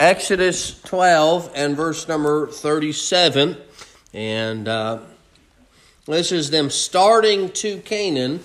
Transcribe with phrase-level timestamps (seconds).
[0.00, 3.56] Exodus 12 and verse number 37.
[4.14, 5.00] And uh,
[6.06, 8.38] this is them starting to Canaan.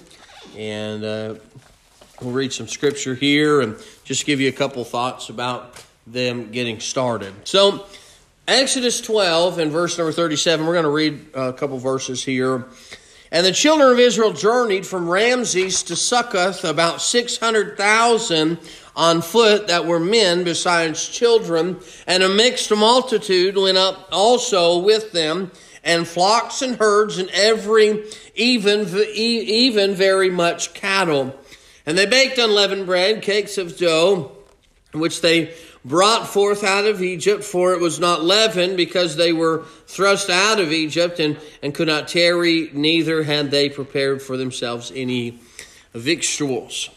[0.58, 1.36] And uh,
[2.22, 6.80] we'll read some scripture here and just give you a couple thoughts about them getting
[6.80, 7.34] started.
[7.44, 7.86] So,
[8.48, 12.66] Exodus 12 and verse number 37, we're going to read a couple verses here.
[13.32, 18.58] And the children of Israel journeyed from Ramses to Succoth, about 600,000
[18.96, 25.12] on foot that were men besides children, and a mixed multitude went up also with
[25.12, 25.52] them,
[25.84, 31.38] and flocks and herds, and every, even, even very much cattle.
[31.86, 34.32] And they baked unleavened bread, cakes of dough,
[34.94, 39.66] which they brought forth out of Egypt, for it was not leavened, because they were
[39.88, 44.92] thrust out of Egypt and, and could not tarry, neither had they prepared for themselves
[44.96, 45.40] any
[45.94, 46.90] victuals.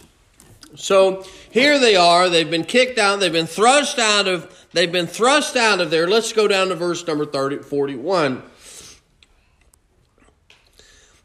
[0.75, 5.07] So here they are, they've been kicked out, they've been thrust out of they've been
[5.07, 6.07] thrust out of there.
[6.09, 8.43] Let's go down to verse number 30, 41.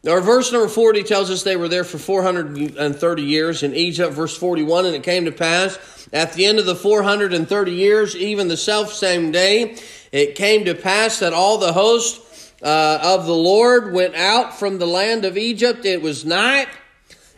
[0.03, 4.13] Now, verse number 40 tells us they were there for 430 years in Egypt.
[4.13, 5.77] Verse 41, and it came to pass
[6.11, 9.77] at the end of the 430 years, even the self same day,
[10.11, 12.21] it came to pass that all the host
[12.63, 15.85] uh, of the Lord went out from the land of Egypt.
[15.85, 16.67] It was night.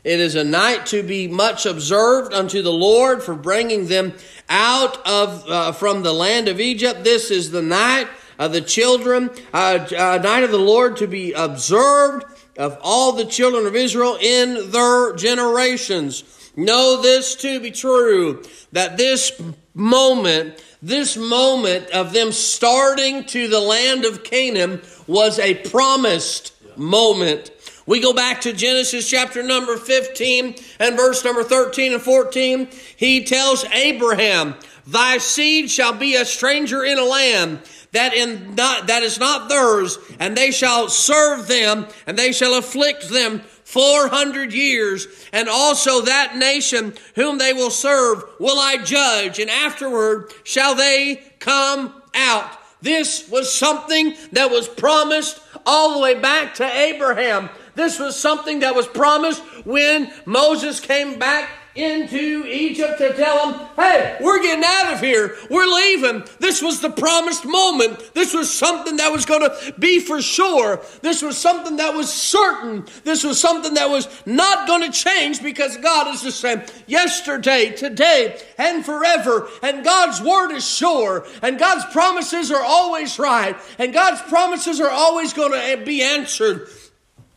[0.03, 4.13] It is a night to be much observed unto the Lord for bringing them
[4.49, 7.05] out of uh, from the land of Egypt.
[7.05, 11.31] This is the night of the children, uh, uh night of the Lord to be
[11.31, 12.25] observed
[12.57, 16.51] of all the children of Israel in their generations.
[16.55, 18.43] Know this to be true,
[18.73, 19.41] that this
[19.73, 27.52] moment, this moment of them starting to the land of Canaan was a promised moment.
[27.85, 32.69] We go back to Genesis chapter number 15 and verse number 13 and 14.
[32.95, 34.55] He tells Abraham,
[34.87, 37.59] Thy seed shall be a stranger in a land
[37.91, 42.57] that in not, that is not theirs, and they shall serve them, and they shall
[42.57, 49.39] afflict them 400 years, and also that nation whom they will serve will I judge,
[49.39, 52.49] and afterward shall they come out.
[52.81, 57.49] This was something that was promised all the way back to Abraham.
[57.75, 63.67] This was something that was promised when Moses came back into Egypt to tell them,
[63.75, 65.35] hey, we're getting out of here.
[65.49, 66.23] We're leaving.
[66.39, 68.13] This was the promised moment.
[68.13, 70.81] This was something that was going to be for sure.
[71.01, 72.85] This was something that was certain.
[73.03, 77.71] This was something that was not going to change because God is the same yesterday,
[77.71, 79.47] today, and forever.
[79.63, 81.25] And God's word is sure.
[81.41, 83.55] And God's promises are always right.
[83.79, 86.69] And God's promises are always going to be answered.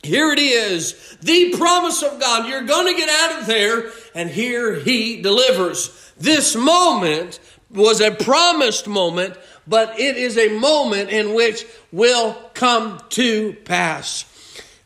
[0.03, 2.49] Here it is, the promise of God.
[2.49, 6.13] You're going to get out of there, and here He delivers.
[6.17, 7.41] This moment
[7.71, 9.37] was a promised moment,
[9.67, 14.25] but it is a moment in which will come to pass.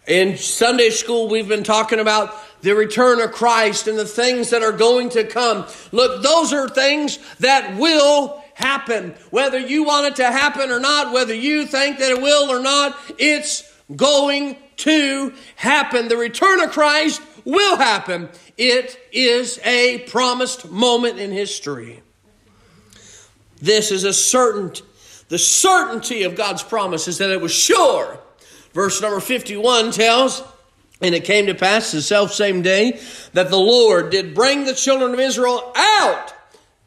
[0.07, 4.63] In Sunday school, we've been talking about the return of Christ and the things that
[4.63, 5.67] are going to come.
[5.93, 9.15] Look, those are things that will happen.
[9.31, 12.61] Whether you want it to happen or not, whether you think that it will or
[12.61, 16.09] not, it's going to happen.
[16.09, 18.29] The return of Christ will happen.
[18.57, 22.03] It is a promised moment in history.
[23.61, 24.73] This is a certain,
[25.29, 28.19] the certainty of God's promise is that it was sure.
[28.73, 30.43] Verse number 51 tells,
[31.01, 33.01] and it came to pass the self same day
[33.33, 36.35] that the Lord did bring the children of Israel out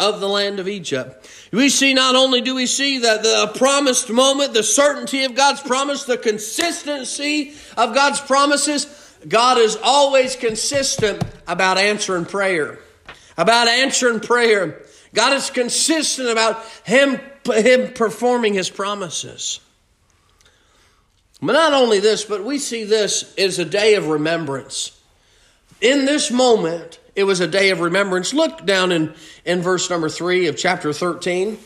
[0.04, 1.30] of the land of Egypt.
[1.52, 5.62] We see not only do we see that the promised moment, the certainty of God's
[5.62, 8.86] promise, the consistency of God's promises,
[9.28, 12.80] God is always consistent about answering prayer.
[13.38, 14.82] About answering prayer.
[15.14, 19.62] God is consistent about Him, him performing His promises.
[21.42, 25.00] But not only this, but we see this as a day of remembrance.
[25.82, 28.34] In this moment, it was a day of remembrance.
[28.34, 29.14] Look down in,
[29.46, 31.58] in verse number 3 of chapter 13.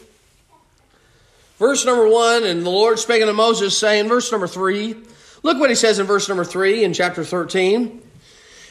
[1.58, 4.96] Verse number 1, and the Lord spake unto Moses, saying, verse number 3,
[5.42, 8.02] look what he says in verse number 3 in chapter 13.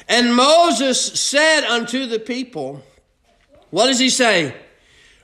[0.09, 2.83] And Moses said unto the people,
[3.71, 4.55] what does he say?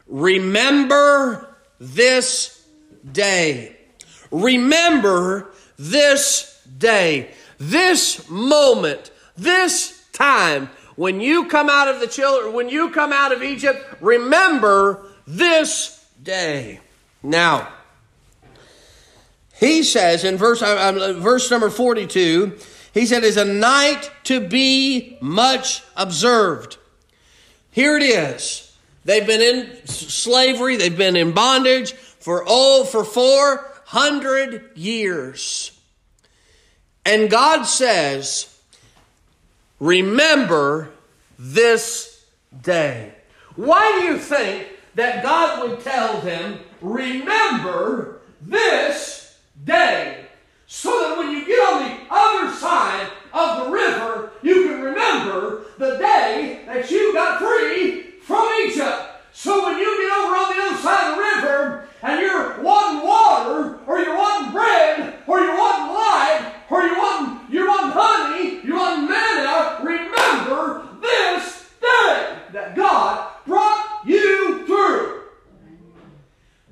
[0.08, 2.66] Remember this
[3.10, 3.76] day.
[4.32, 7.30] Remember this day.
[7.58, 9.12] This moment.
[9.36, 13.84] This time when you come out of the children, when you come out of Egypt,
[14.00, 16.80] remember this day.
[17.22, 17.68] Now,
[19.54, 22.58] he says in verse, uh, uh verse number 42,
[22.92, 26.76] he said, is a night to be much observed.
[27.70, 28.76] Here it is.
[29.04, 35.72] They've been in slavery, they've been in bondage for oh for 400 years.
[37.04, 38.51] And God says,
[39.82, 40.90] "Remember
[41.38, 42.24] this
[42.62, 43.14] day."
[43.56, 50.26] Why do you think that God would tell them, "Remember this day"?
[50.68, 55.64] So that when you get on the other side of the river, you can remember
[55.78, 59.02] the day that you got free from Egypt.
[59.32, 63.02] So when you get over on the other side of the river and you're wanting
[63.06, 68.60] water, or you're wanting bread, or you're wanting light, or you're wanting, you're wanting honey,
[68.64, 75.22] you're wanting manna, remember this day that God brought you through.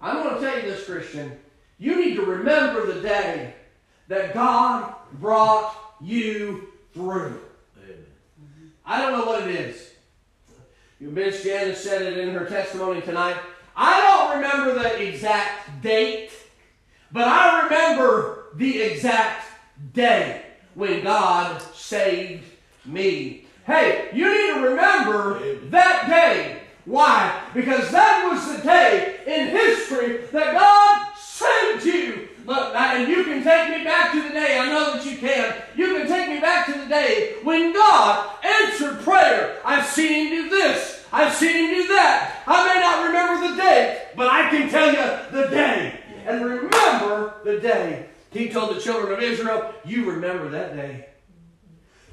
[0.00, 1.38] I'm going to tell you this, Christian.
[1.78, 3.54] You need to remember the day
[4.08, 7.40] that God brought you through.
[8.84, 9.86] I don't know what it is.
[10.98, 13.36] Miss Janice said it in her testimony tonight.
[13.76, 16.30] I don't remember the exact date,
[17.12, 19.46] but I remember the exact
[19.92, 20.40] day
[20.74, 22.44] when God saved
[22.86, 23.44] me.
[23.66, 26.62] Hey, you need to remember that day.
[26.86, 27.38] Why?
[27.52, 32.28] Because that was the day in history that God saved you.
[32.46, 35.18] Look, uh, and you can take me back to the day, I know that you
[35.18, 35.54] can.
[35.76, 39.60] You can take me back to the day when God answered prayer.
[39.66, 41.04] I've seen Him do this.
[41.12, 42.42] I've seen Him do that.
[42.46, 45.98] I may not remember the date, but I can tell you the day.
[46.26, 48.04] And remember the day.
[48.30, 51.06] He told the children of Israel, You remember that day.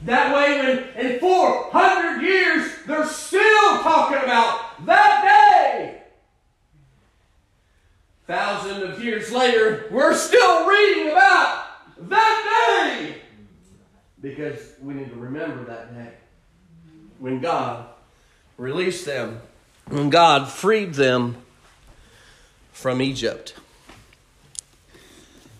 [0.03, 5.21] That way, when in 400 years, they're still talking about that
[5.67, 6.01] day.
[8.25, 11.65] Thousands of years later, we're still reading about
[12.03, 13.17] that day.
[14.21, 16.13] Because we need to remember that day.
[17.19, 17.85] When God
[18.57, 19.41] released them,
[19.89, 21.43] when God freed them
[22.77, 23.55] from Egypt.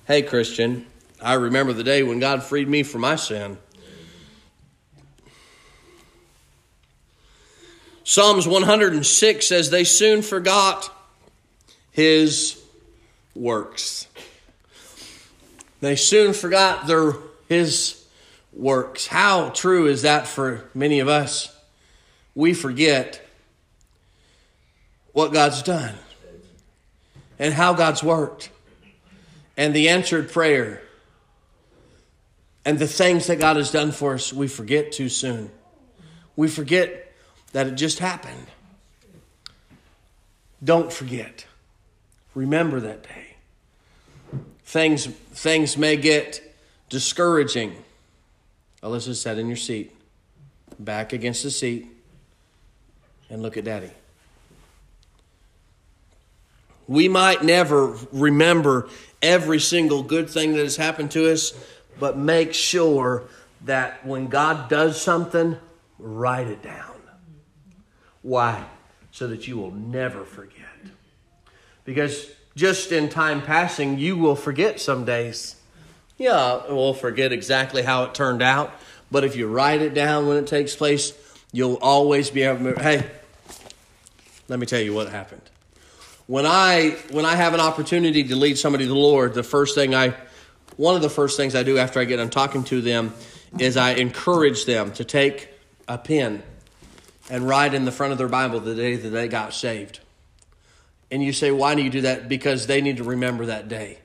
[0.05, 0.85] Hey, Christian,
[1.19, 3.57] I remember the day when God freed me from my sin.
[8.03, 10.95] Psalms 106 says, They soon forgot
[11.89, 12.63] his
[13.33, 14.07] works.
[15.81, 17.13] They soon forgot their
[17.49, 18.05] his
[18.53, 19.07] works.
[19.07, 21.51] How true is that for many of us?
[22.35, 23.27] We forget
[25.13, 25.95] what God's done
[27.39, 28.49] and how God's worked
[29.55, 30.81] and the answered prayer
[32.65, 35.49] and the things that God has done for us, we forget too soon.
[36.35, 37.13] We forget
[37.53, 38.47] that it just happened.
[40.63, 41.45] Don't forget.
[42.35, 43.35] Remember that day.
[44.65, 46.41] Things, things may get
[46.89, 47.75] discouraging.
[48.83, 49.95] Alyssa, sat in your seat,
[50.77, 51.87] back against the seat,
[53.29, 53.91] and look at Daddy.
[56.87, 58.89] We might never remember
[59.21, 61.53] every single good thing that has happened to us,
[61.99, 63.23] but make sure
[63.65, 65.57] that when God does something,
[65.99, 66.95] write it down.
[68.21, 68.65] Why?
[69.11, 70.65] So that you will never forget.
[71.83, 75.55] Because just in time passing, you will forget some days.
[76.17, 78.71] Yeah, we'll forget exactly how it turned out.
[79.09, 81.13] But if you write it down when it takes place,
[81.51, 83.09] you'll always be able to remember, hey,
[84.47, 85.49] let me tell you what happened.
[86.27, 89.75] When I when I have an opportunity to lead somebody to the Lord, the first
[89.75, 90.13] thing I
[90.75, 93.13] one of the first things I do after I get done talking to them
[93.59, 95.49] is I encourage them to take
[95.87, 96.43] a pen
[97.29, 99.99] and write in the front of their Bible the day that they got saved.
[101.09, 102.27] And you say, why do you do that?
[102.27, 103.99] Because they need to remember that day.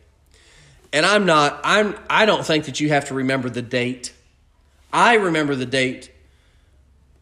[0.93, 4.13] And I'm not, I'm, I don't think that you have to remember the date.
[4.93, 6.11] I remember the date,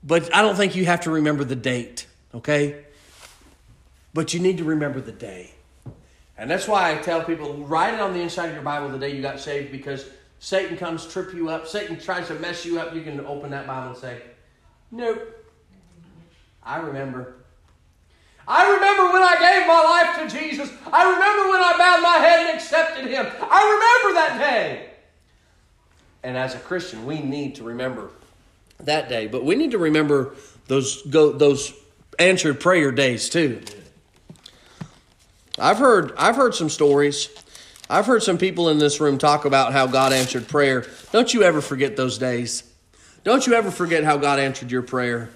[0.02, 2.84] but I don't think you have to remember the date, okay?
[4.12, 5.52] But you need to remember the day.
[6.36, 8.98] And that's why I tell people write it on the inside of your Bible the
[8.98, 10.06] day you got saved because
[10.38, 11.66] Satan comes trip you up.
[11.66, 12.94] Satan tries to mess you up.
[12.94, 14.22] You can open that Bible and say,
[14.90, 15.36] Nope.
[16.62, 17.34] I remember.
[18.48, 20.72] I remember when I gave my life to Jesus.
[20.92, 23.26] I remember when I bowed my head and accepted Him.
[23.26, 24.90] I remember that day.
[26.22, 28.10] And as a Christian, we need to remember
[28.80, 29.26] that day.
[29.26, 30.34] But we need to remember
[30.66, 31.72] those, go, those
[32.18, 33.60] answered prayer days too.
[35.60, 37.28] I've heard, I've heard some stories.
[37.88, 40.86] I've heard some people in this room talk about how God answered prayer.
[41.12, 42.62] Don't you ever forget those days.
[43.24, 45.30] Don't you ever forget how God answered your prayer.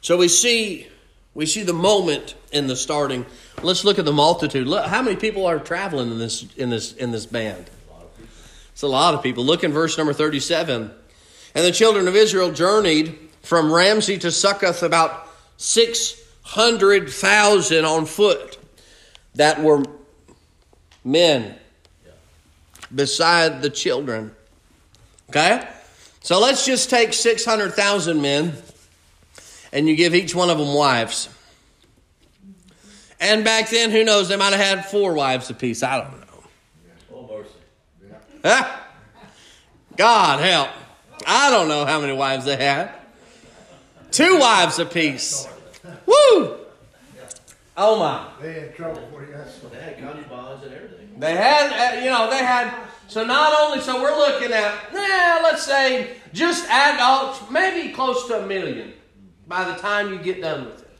[0.00, 0.88] So we see
[1.34, 3.26] we see the moment in the starting.
[3.62, 4.66] Let's look at the multitude.
[4.66, 7.70] Look, how many people are traveling in this in this in this band?
[8.72, 9.44] It's a lot of people.
[9.44, 10.90] Look in verse number 37.
[11.54, 15.28] And the children of Israel journeyed from Ramsey to Succoth, about
[16.44, 18.58] 600,000 on foot
[19.34, 19.84] that were
[21.02, 21.56] men
[22.94, 24.34] beside the children.
[25.30, 25.66] Okay?
[26.20, 28.54] So let's just take 600,000 men
[29.72, 31.28] and you give each one of them wives.
[33.20, 35.82] And back then, who knows, they might have had four wives apiece.
[35.82, 36.24] I don't know.
[38.44, 38.80] Huh?
[39.96, 40.68] God help.
[41.26, 42.92] I don't know how many wives they had.
[44.10, 45.48] Two wives apiece.
[46.06, 46.58] Woo!
[47.76, 48.28] Oh my.
[48.40, 49.34] They had trouble for you.
[49.70, 51.18] They had concubines and everything.
[51.18, 52.72] They had, uh, you know, they had,
[53.08, 58.44] so not only, so we're looking at, nah, let's say just adults, maybe close to
[58.44, 58.92] a million
[59.46, 60.90] by the time you get done with it.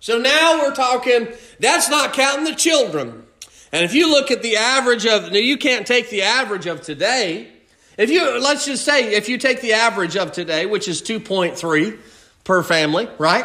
[0.00, 3.24] So now we're talking, that's not counting the children.
[3.72, 6.80] And if you look at the average of, now you can't take the average of
[6.80, 7.48] today.
[7.96, 11.98] If you, let's just say, if you take the average of today, which is 2.3
[12.44, 13.44] per family, right?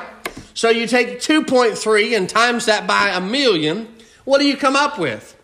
[0.53, 3.88] So you take 2.3 and times that by a million,
[4.24, 5.36] what do you come up with?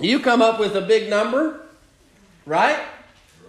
[0.00, 1.60] You come up with a big number,
[2.44, 2.80] right?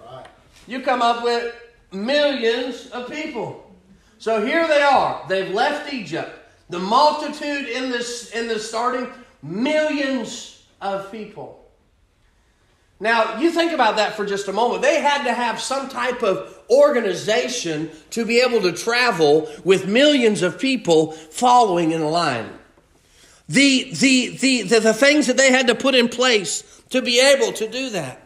[0.05, 0.27] Right.
[0.67, 1.55] You come up with
[1.91, 3.71] millions of people.
[4.19, 5.25] So here they are.
[5.27, 6.31] They've left Egypt.
[6.69, 9.09] The multitude in this in the starting
[9.41, 11.62] millions of people.
[13.03, 14.81] Now, you think about that for just a moment.
[14.81, 20.41] They had to have some type of organization to be able to travel with millions
[20.41, 22.49] of people following in a line.
[23.49, 27.19] The, the, the, the, the things that they had to put in place to be
[27.19, 28.25] able to do that.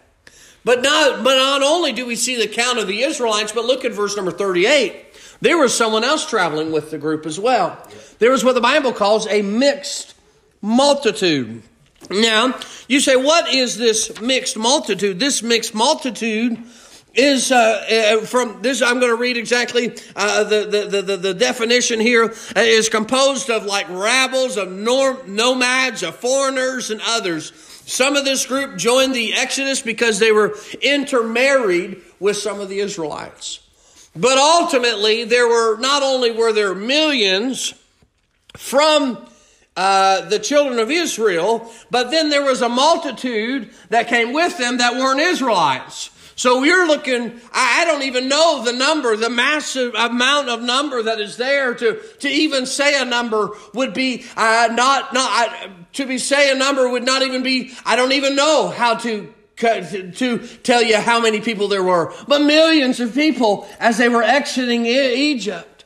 [0.63, 3.83] But not, but not only do we see the count of the Israelites, but look
[3.83, 5.07] at verse number 38.
[5.41, 7.81] There was someone else traveling with the group as well.
[8.19, 10.13] There was what the Bible calls a mixed
[10.61, 11.63] multitude.
[12.09, 15.19] Now, you say, what is this mixed multitude?
[15.19, 16.63] This mixed multitude
[17.17, 21.33] is uh, uh, from this i'm going to read exactly uh, the, the, the, the,
[21.33, 22.31] definition here.
[22.55, 27.51] Uh, composed of like rabbles of norm, nomads of foreigners and others.
[27.87, 32.79] Some of this group joined the exodus because they were intermarried with some of the
[32.79, 33.61] israelites.
[34.15, 37.73] But ultimately there were not only were there millions
[38.55, 39.27] from
[39.77, 44.79] uh, the children of Israel, but then there was a multitude that came with them
[44.79, 46.09] that weren't Israelites.
[46.35, 51.19] So we're looking, I, don't even know the number, the massive amount of number that
[51.19, 56.05] is there to, to even say a number would be uh, not, not, uh, to
[56.05, 60.47] be say a number would not even be, I don't even know how to to
[60.61, 64.85] tell you how many people there were, but millions of people as they were exiting
[64.85, 65.76] Egypt.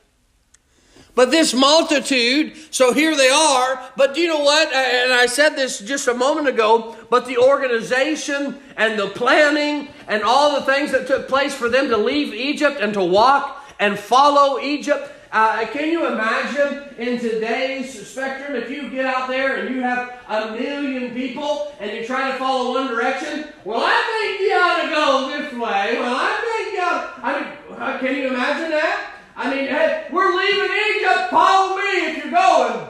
[1.13, 3.91] But this multitude, so here they are.
[3.97, 4.71] But do you know what?
[4.73, 10.23] And I said this just a moment ago, but the organization and the planning and
[10.23, 13.99] all the things that took place for them to leave Egypt and to walk and
[13.99, 15.11] follow Egypt.
[15.33, 20.19] Uh, can you imagine in today's spectrum if you get out there and you have
[20.27, 23.47] a million people and you try to follow one direction?
[23.63, 25.99] Well, I think you ought to go this way.
[25.99, 27.19] Well, I think you ought.
[27.23, 29.10] I mean, uh, can you imagine that?
[29.41, 31.31] I mean, hey, we're leaving Egypt.
[31.31, 32.87] Follow me if you're going.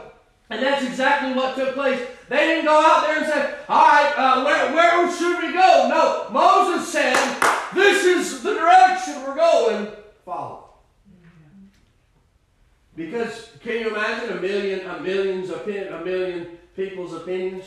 [0.50, 2.06] And that's exactly what took place.
[2.28, 5.88] They didn't go out there and say, all right, uh, where, where should we go?
[5.88, 7.16] No, Moses said,
[7.74, 9.94] this is the direction we're going.
[10.26, 10.66] Follow.
[12.98, 17.64] Because can you imagine a million, a million's opinion, a million people's opinions?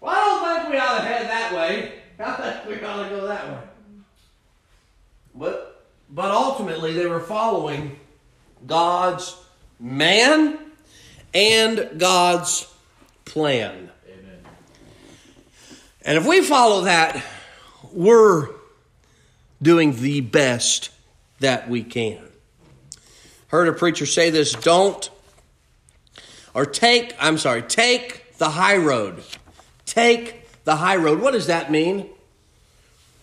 [0.00, 1.94] Well, I don't think we ought to head that way.
[2.20, 3.58] I think we ought to go that way.
[5.34, 5.69] But
[6.12, 7.98] but ultimately, they were following
[8.66, 9.36] God's
[9.78, 10.58] man
[11.32, 12.72] and God's
[13.24, 13.90] plan.
[14.08, 14.38] Amen.
[16.02, 17.22] And if we follow that,
[17.92, 18.48] we're
[19.62, 20.90] doing the best
[21.38, 22.20] that we can.
[23.48, 25.10] Heard a preacher say this don't,
[26.54, 29.22] or take, I'm sorry, take the high road.
[29.86, 31.20] Take the high road.
[31.20, 32.08] What does that mean?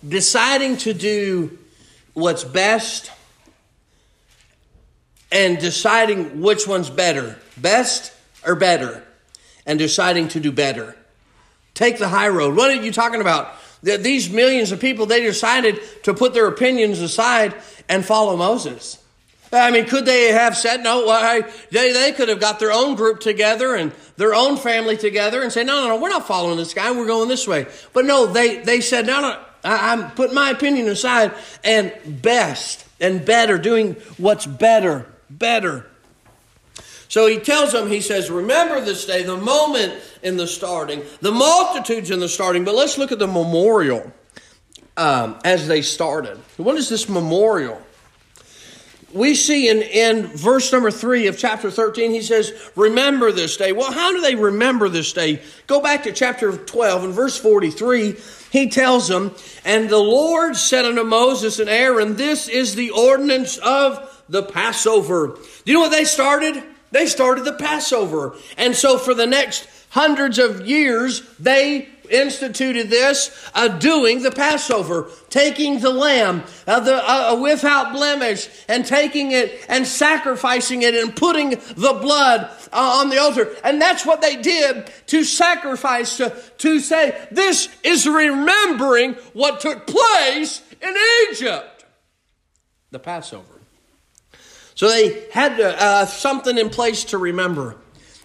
[0.08, 1.58] Deciding to do
[2.18, 3.12] what's best
[5.32, 8.12] and deciding which one's better, best
[8.44, 9.04] or better,
[9.68, 10.96] and deciding to do better.
[11.76, 12.56] Take the high road.
[12.56, 13.54] What are you talking about?
[13.84, 17.54] That These millions of people, they decided to put their opinions aside
[17.88, 18.98] and follow Moses.
[19.54, 22.96] I mean, could they have said, no, well, they, they could have got their own
[22.96, 26.58] group together and their own family together and say, no, no, no, we're not following
[26.58, 27.68] this guy, we're going this way.
[27.94, 31.34] But no, they, they said, no, no, I, am putting my opinion aside
[31.64, 35.86] and best and better, doing what's better, better.
[37.10, 39.94] So he tells them, he says, Remember this day, the moment
[40.24, 42.64] in the starting, the multitudes in the starting.
[42.64, 44.12] But let's look at the memorial
[44.96, 46.38] um, as they started.
[46.58, 47.82] What is this memorial?
[49.18, 53.72] We see in, in verse number three of chapter 13, he says, Remember this day.
[53.72, 55.42] Well, how do they remember this day?
[55.66, 58.16] Go back to chapter 12 and verse 43.
[58.52, 63.58] He tells them, And the Lord said unto Moses and Aaron, This is the ordinance
[63.58, 65.38] of the Passover.
[65.66, 66.64] Do you know what they started?
[66.92, 68.36] They started the Passover.
[68.58, 75.10] And so for the next hundreds of years, they instituted this, uh, doing the Passover,
[75.30, 81.16] taking the lamb uh, the, uh, without blemish and taking it and sacrificing it and
[81.16, 83.56] putting the blood uh, on the altar.
[83.64, 89.88] And that's what they did to sacrifice, to, to say, this is remembering what took
[89.88, 90.96] place in
[91.30, 91.86] Egypt.
[92.92, 93.44] The Passover.
[94.76, 97.76] So they had uh, something in place to remember.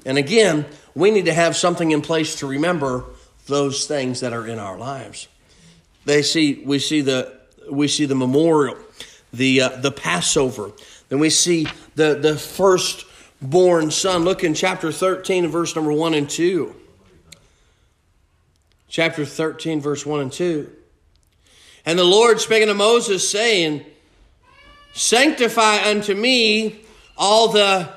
[0.04, 3.04] And again, we need to have something in place to remember
[3.52, 5.28] those things that are in our lives.
[6.04, 7.38] They see we see the
[7.70, 8.76] we see the memorial,
[9.32, 10.72] the uh, the Passover.
[11.08, 14.24] Then we see the the firstborn son.
[14.24, 16.74] Look in chapter 13 verse number 1 and 2.
[18.88, 20.70] Chapter 13 verse 1 and 2.
[21.84, 23.84] And the Lord spake unto Moses saying,
[24.94, 26.84] Sanctify unto me
[27.16, 27.88] all the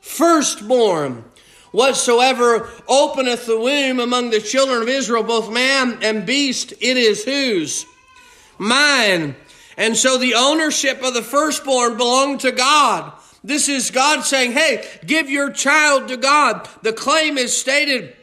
[0.00, 1.24] firstborn
[1.74, 7.24] Whatsoever openeth the womb among the children of Israel, both man and beast, it is
[7.24, 7.84] whose?
[8.58, 9.34] Mine.
[9.76, 13.12] And so the ownership of the firstborn belonged to God.
[13.42, 16.68] This is God saying, hey, give your child to God.
[16.82, 18.14] The claim is stated,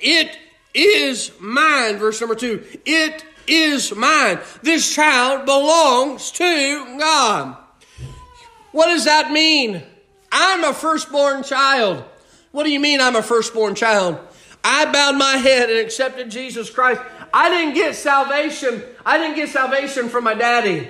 [0.00, 0.34] it
[0.72, 1.98] is mine.
[1.98, 4.38] Verse number two, it is mine.
[4.62, 7.58] This child belongs to God.
[8.72, 9.82] What does that mean?
[10.32, 12.02] I'm a firstborn child.
[12.56, 14.18] What do you mean I'm a firstborn child?
[14.64, 17.02] I bowed my head and accepted Jesus Christ.
[17.34, 18.82] I didn't get salvation.
[19.04, 20.88] I didn't get salvation from my daddy.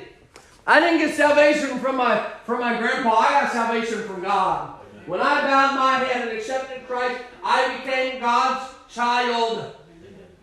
[0.65, 3.17] I didn't get salvation from my from my grandpa.
[3.17, 4.77] I got salvation from God.
[5.07, 9.73] When I bowed my head and accepted Christ, I became God's child.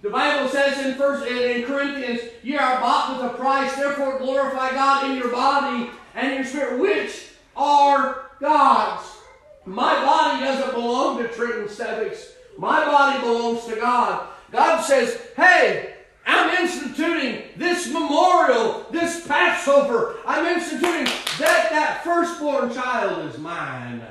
[0.01, 4.71] The Bible says in first in Corinthians, "You are bought with a price; therefore glorify
[4.71, 9.12] God in your body and your spirit, which are God's."
[9.65, 12.31] My body doesn't belong to Trenton Stevics.
[12.57, 14.27] My body belongs to God.
[14.51, 15.95] God says, hey,
[16.25, 20.17] I'm instituting this memorial, this Passover.
[20.25, 21.05] I'm instituting
[21.39, 24.01] that that firstborn child is mine.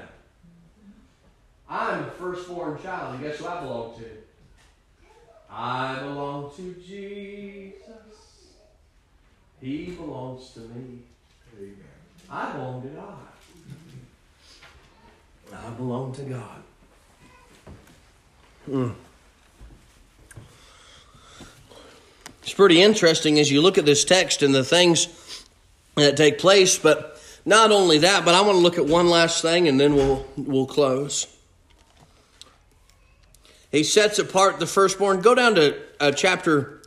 [1.68, 4.04] I'm the firstborn child, and guess who I belong to?
[5.50, 7.82] I belong to Jesus.
[9.60, 10.98] He belongs to me.
[11.56, 11.76] Amen.
[12.28, 13.31] I belong to God.
[15.50, 16.62] I belong to God.
[18.70, 18.94] Mm.
[22.42, 25.46] It's pretty interesting as you look at this text and the things
[25.94, 29.42] that take place, but not only that, but I want to look at one last
[29.42, 31.26] thing and then we'll we'll close.
[33.70, 35.22] He sets apart the firstborn.
[35.22, 36.81] Go down to uh, chapter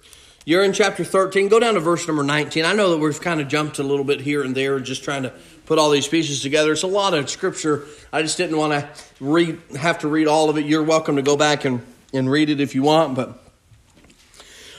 [0.46, 1.50] you're in chapter 13.
[1.50, 2.66] Go down to verse number 19.
[2.66, 5.24] I know that we've kind of jumped a little bit here and there, just trying
[5.24, 5.34] to
[5.66, 6.72] put all these pieces together.
[6.72, 7.86] It's a lot of scripture.
[8.14, 10.66] I just didn't want to read, have to read all of it.
[10.66, 13.16] You're welcome to go back and, and read it if you want.
[13.16, 13.44] But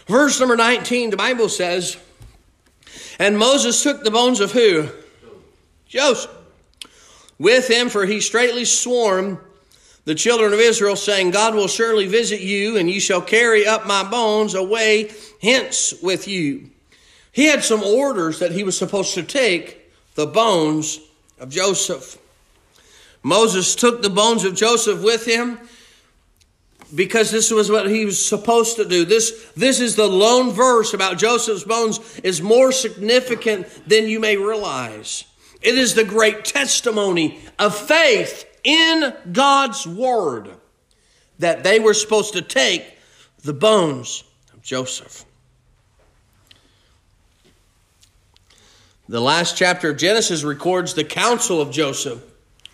[0.07, 1.97] verse number 19, the Bible says,
[3.19, 4.89] And Moses took the bones of who?
[5.89, 6.31] Joseph.
[7.39, 9.39] With him, for he straightly sworn
[10.07, 13.87] the children of Israel, saying, God will surely visit you, and you shall carry up
[13.87, 15.11] my bones away
[15.43, 16.71] hence with you.
[17.33, 21.01] He had some orders that he was supposed to take the bones
[21.39, 22.19] of Joseph.
[23.23, 25.59] Moses took the bones of Joseph with him
[26.95, 29.05] because this was what he was supposed to do.
[29.05, 34.37] This, this is the lone verse about Joseph's bones is more significant than you may
[34.37, 35.25] realize.
[35.61, 40.51] It is the great testimony of faith in God's word
[41.39, 42.85] that they were supposed to take
[43.43, 45.25] the bones of Joseph.
[49.09, 52.21] The last chapter of Genesis records the counsel of Joseph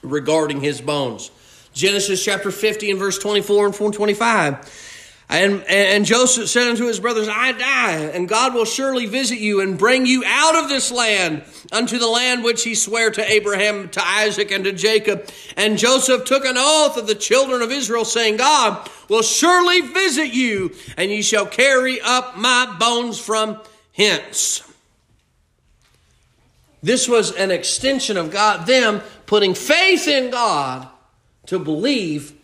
[0.00, 1.30] regarding his bones.
[1.74, 4.91] Genesis chapter 50 and verse 24 and 25.
[5.32, 9.62] And, and Joseph said unto his brothers, I die, and God will surely visit you
[9.62, 11.42] and bring you out of this land
[11.72, 15.26] unto the land which he sware to Abraham, to Isaac, and to Jacob.
[15.56, 20.34] And Joseph took an oath of the children of Israel, saying, God will surely visit
[20.34, 23.58] you, and ye shall carry up my bones from
[23.94, 24.62] hence.
[26.82, 30.86] This was an extension of God, them putting faith in God
[31.46, 32.34] to believe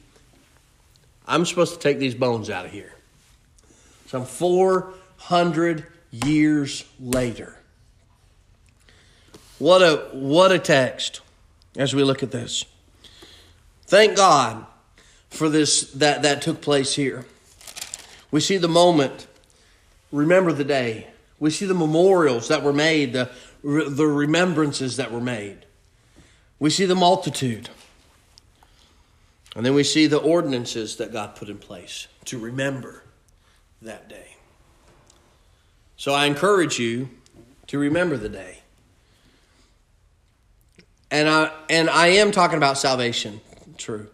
[1.28, 2.94] I'm supposed to take these bones out of here.
[4.06, 7.58] Some 400 years later.
[9.58, 11.20] What a, what a text.
[11.76, 12.64] as we look at this.
[13.86, 14.66] Thank God
[15.28, 17.26] for this that, that took place here.
[18.30, 19.26] We see the moment,
[20.10, 21.08] remember the day.
[21.38, 23.30] We see the memorials that were made, the,
[23.62, 25.66] the remembrances that were made.
[26.58, 27.68] We see the multitude.
[29.58, 33.02] And then we see the ordinances that God put in place to remember
[33.82, 34.36] that day.
[35.96, 37.10] So I encourage you
[37.66, 38.58] to remember the day.
[41.10, 43.40] And I and I am talking about salvation,
[43.76, 44.06] true.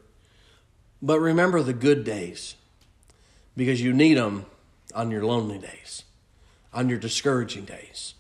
[1.02, 2.54] But remember the good days
[3.54, 4.46] because you need them
[4.94, 6.04] on your lonely days,
[6.72, 8.14] on your discouraging days.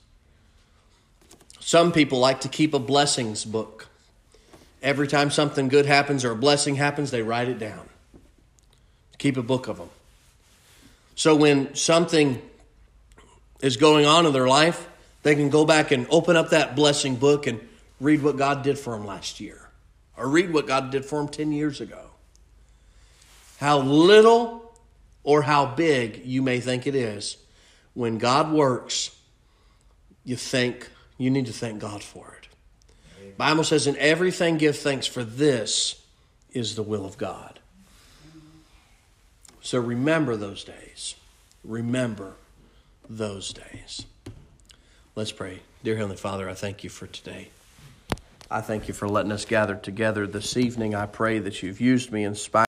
[1.58, 3.88] Some people like to keep a blessings book.
[4.84, 7.88] Every time something good happens or a blessing happens, they write it down.
[9.16, 9.88] Keep a book of them.
[11.14, 12.42] So when something
[13.62, 14.86] is going on in their life,
[15.22, 17.66] they can go back and open up that blessing book and
[17.98, 19.70] read what God did for them last year
[20.18, 22.10] or read what God did for them 10 years ago.
[23.60, 24.70] How little
[25.22, 27.38] or how big you may think it is,
[27.94, 29.16] when God works,
[30.24, 32.43] you think you need to thank God for it.
[33.36, 36.02] Bible says in everything give thanks for this
[36.52, 37.58] is the will of God.
[39.60, 41.16] So remember those days.
[41.64, 42.34] Remember
[43.08, 44.06] those days.
[45.16, 45.60] Let's pray.
[45.82, 47.48] Dear Heavenly Father, I thank you for today.
[48.50, 50.94] I thank you for letting us gather together this evening.
[50.94, 52.62] I pray that you've used me in spite